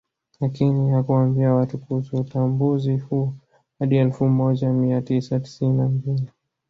[0.39, 3.33] Lakini hakuwaambia watu kuhusu utambuzi huu
[3.79, 6.27] hadi elfu moja mia tisa tisini na mbili